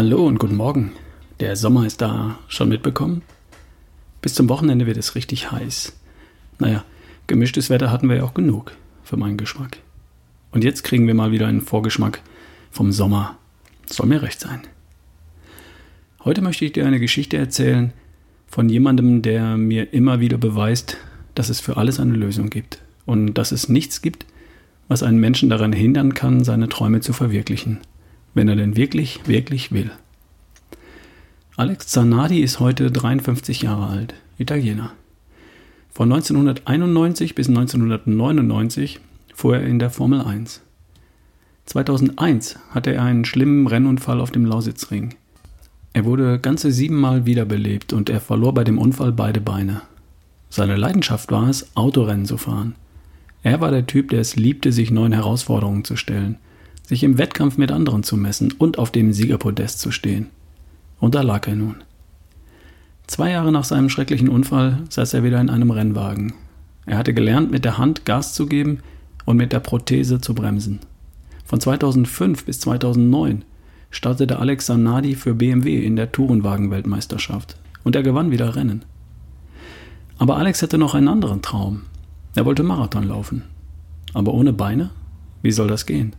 [0.00, 0.92] und guten Morgen.
[1.40, 2.38] Der Sommer ist da.
[2.48, 3.20] Schon mitbekommen?
[4.22, 5.92] Bis zum Wochenende wird es richtig heiß.
[6.58, 6.84] Naja,
[7.26, 8.72] gemischtes Wetter hatten wir ja auch genug,
[9.04, 9.76] für meinen Geschmack.
[10.52, 12.22] Und jetzt kriegen wir mal wieder einen Vorgeschmack
[12.70, 13.36] vom Sommer.
[13.84, 14.62] Soll mir recht sein.
[16.24, 17.92] Heute möchte ich dir eine Geschichte erzählen
[18.46, 20.96] von jemandem, der mir immer wieder beweist,
[21.34, 24.24] dass es für alles eine Lösung gibt und dass es nichts gibt,
[24.88, 27.80] was einen Menschen daran hindern kann, seine Träume zu verwirklichen,
[28.34, 29.90] wenn er denn wirklich, wirklich will.
[31.56, 34.92] Alex Zanardi ist heute 53 Jahre alt, Italiener.
[35.92, 39.00] Von 1991 bis 1999
[39.34, 40.62] fuhr er in der Formel 1.
[41.66, 45.14] 2001 hatte er einen schlimmen Rennunfall auf dem Lausitzring.
[45.92, 49.82] Er wurde ganze siebenmal wiederbelebt und er verlor bei dem Unfall beide Beine.
[50.48, 52.74] Seine Leidenschaft war es, Autorennen zu fahren.
[53.42, 56.36] Er war der Typ, der es liebte, sich neuen Herausforderungen zu stellen,
[56.90, 60.26] sich im Wettkampf mit anderen zu messen und auf dem Siegerpodest zu stehen.
[60.98, 61.76] Und da lag er nun.
[63.06, 66.32] Zwei Jahre nach seinem schrecklichen Unfall saß er wieder in einem Rennwagen.
[66.86, 68.80] Er hatte gelernt, mit der Hand Gas zu geben
[69.24, 70.80] und mit der Prothese zu bremsen.
[71.44, 73.44] Von 2005 bis 2009
[73.92, 78.84] startete Alex Zanardi für BMW in der Tourenwagen-Weltmeisterschaft und er gewann wieder Rennen.
[80.18, 81.82] Aber Alex hatte noch einen anderen Traum.
[82.34, 83.44] Er wollte Marathon laufen.
[84.12, 84.90] Aber ohne Beine?
[85.40, 86.16] Wie soll das gehen?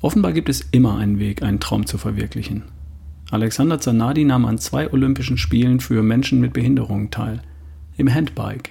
[0.00, 2.62] Offenbar gibt es immer einen Weg, einen Traum zu verwirklichen.
[3.30, 7.42] Alexander Zanardi nahm an zwei Olympischen Spielen für Menschen mit Behinderungen teil.
[7.96, 8.70] Im Handbike.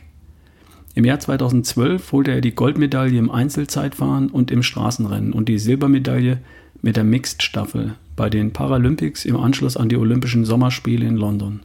[0.96, 6.40] Im Jahr 2012 holte er die Goldmedaille im Einzelzeitfahren und im Straßenrennen und die Silbermedaille
[6.82, 11.60] mit der Mixed-Staffel bei den Paralympics im Anschluss an die Olympischen Sommerspiele in London.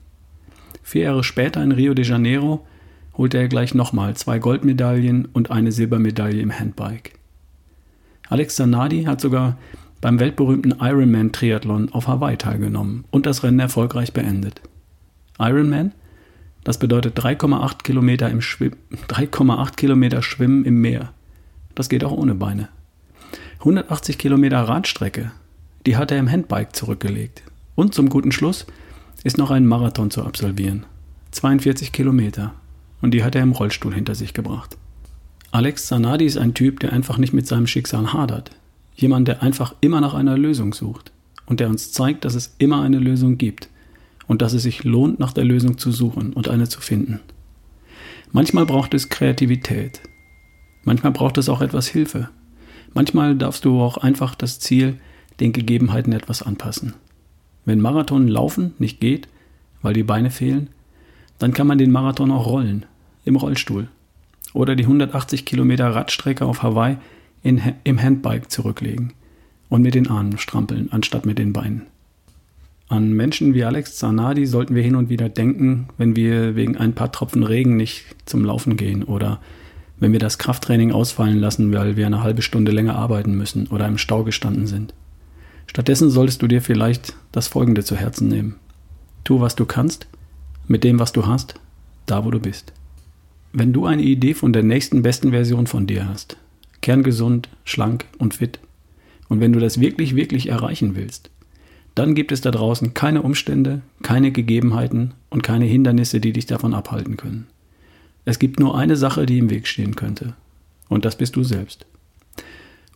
[0.82, 2.66] Vier Jahre später in Rio de Janeiro
[3.16, 7.12] holte er gleich nochmal zwei Goldmedaillen und eine Silbermedaille im Handbike.
[8.28, 9.56] Alex Zanardi hat sogar
[10.00, 14.60] beim weltberühmten Ironman Triathlon auf Hawaii teilgenommen und das Rennen erfolgreich beendet.
[15.38, 15.92] Ironman,
[16.64, 21.12] das bedeutet 3,8 Kilometer, im 3,8 Kilometer Schwimmen im Meer.
[21.74, 22.68] Das geht auch ohne Beine.
[23.60, 25.30] 180 Kilometer Radstrecke,
[25.86, 27.42] die hat er im Handbike zurückgelegt.
[27.74, 28.66] Und zum guten Schluss
[29.24, 30.84] ist noch ein Marathon zu absolvieren.
[31.30, 32.54] 42 Kilometer.
[33.00, 34.76] Und die hat er im Rollstuhl hinter sich gebracht.
[35.52, 38.50] Alex Zanardi ist ein Typ, der einfach nicht mit seinem Schicksal hadert.
[38.96, 41.12] Jemand, der einfach immer nach einer Lösung sucht.
[41.44, 43.68] Und der uns zeigt, dass es immer eine Lösung gibt.
[44.26, 47.20] Und dass es sich lohnt, nach der Lösung zu suchen und eine zu finden.
[48.30, 50.00] Manchmal braucht es Kreativität.
[50.84, 52.30] Manchmal braucht es auch etwas Hilfe.
[52.94, 54.94] Manchmal darfst du auch einfach das Ziel
[55.38, 56.94] den Gegebenheiten etwas anpassen.
[57.66, 59.28] Wenn Marathon laufen nicht geht,
[59.82, 60.70] weil die Beine fehlen,
[61.38, 62.86] dann kann man den Marathon auch rollen,
[63.26, 63.88] im Rollstuhl.
[64.52, 66.96] Oder die 180 Kilometer Radstrecke auf Hawaii
[67.42, 69.12] in, im Handbike zurücklegen
[69.68, 71.86] und mit den Armen strampeln, anstatt mit den Beinen.
[72.88, 76.92] An Menschen wie Alex Zanardi sollten wir hin und wieder denken, wenn wir wegen ein
[76.92, 79.40] paar Tropfen Regen nicht zum Laufen gehen oder
[79.98, 83.86] wenn wir das Krafttraining ausfallen lassen, weil wir eine halbe Stunde länger arbeiten müssen oder
[83.86, 84.92] im Stau gestanden sind.
[85.66, 88.56] Stattdessen solltest du dir vielleicht das Folgende zu Herzen nehmen.
[89.24, 90.06] Tu, was du kannst,
[90.66, 91.54] mit dem, was du hast,
[92.04, 92.74] da, wo du bist.
[93.54, 96.38] Wenn du eine Idee von der nächsten besten Version von dir hast,
[96.80, 98.60] kerngesund, schlank und fit,
[99.28, 101.30] und wenn du das wirklich, wirklich erreichen willst,
[101.94, 106.72] dann gibt es da draußen keine Umstände, keine Gegebenheiten und keine Hindernisse, die dich davon
[106.72, 107.46] abhalten können.
[108.24, 110.34] Es gibt nur eine Sache, die im Weg stehen könnte.
[110.88, 111.84] Und das bist du selbst.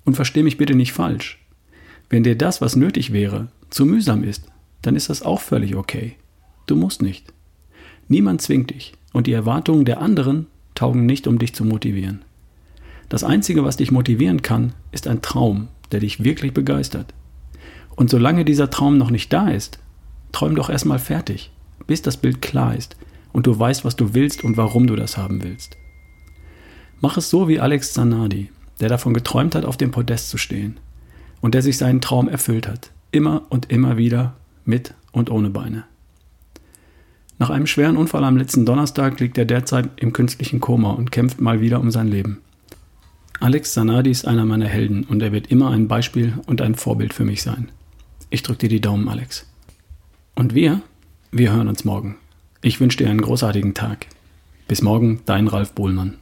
[0.05, 1.39] Und versteh mich bitte nicht falsch.
[2.09, 4.45] Wenn dir das, was nötig wäre, zu mühsam ist,
[4.81, 6.16] dann ist das auch völlig okay.
[6.66, 7.33] Du musst nicht.
[8.09, 12.22] Niemand zwingt dich und die Erwartungen der anderen taugen nicht, um dich zu motivieren.
[13.09, 17.15] Das Einzige, was dich motivieren kann, ist ein Traum, der dich wirklich begeistert.
[17.94, 19.78] Und solange dieser Traum noch nicht da ist,
[20.32, 21.51] träum doch erstmal fertig,
[21.86, 22.97] bis das Bild klar ist
[23.33, 25.78] und du weißt, was du willst und warum du das haben willst.
[27.01, 30.78] Mach es so wie Alex Zanardi, der davon geträumt hat, auf dem Podest zu stehen
[31.41, 34.34] und der sich seinen Traum erfüllt hat, immer und immer wieder
[34.66, 35.84] mit und ohne Beine.
[37.38, 41.41] Nach einem schweren Unfall am letzten Donnerstag liegt er derzeit im künstlichen Koma und kämpft
[41.41, 42.38] mal wieder um sein Leben.
[43.41, 47.12] Alex Zanardi ist einer meiner Helden und er wird immer ein Beispiel und ein Vorbild
[47.12, 47.68] für mich sein.
[48.30, 49.47] Ich drücke dir die Daumen, Alex.
[50.34, 50.80] Und wir,
[51.30, 52.16] wir hören uns morgen.
[52.62, 54.06] Ich wünsche dir einen großartigen Tag.
[54.68, 56.15] Bis morgen, dein Ralf Bohlmann.